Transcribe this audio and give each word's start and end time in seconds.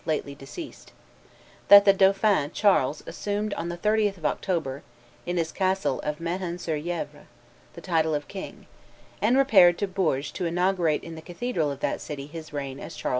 lately 0.03 0.33
deceased," 0.33 0.91
that 1.67 1.85
the 1.85 1.93
dauphin 1.93 2.49
Charles 2.51 3.03
assumed 3.05 3.53
on 3.53 3.69
the 3.69 3.77
30th 3.77 4.17
of 4.17 4.25
October, 4.25 4.81
in 5.27 5.37
his 5.37 5.51
castle 5.51 5.99
of 5.99 6.17
Mehun 6.17 6.59
sur 6.59 6.75
Yevre, 6.75 7.27
the 7.73 7.81
title 7.81 8.15
of 8.15 8.27
king, 8.27 8.65
and 9.21 9.37
repaired 9.37 9.77
to 9.77 9.87
Bourges 9.87 10.31
to 10.31 10.45
inaugurate 10.47 11.03
in 11.03 11.13
the 11.13 11.21
cathedral 11.21 11.69
of 11.69 11.81
that 11.81 12.01
city 12.01 12.25
his 12.25 12.51
reign 12.51 12.79
as 12.79 12.95
Charles 12.95 13.09
VII. 13.09 13.09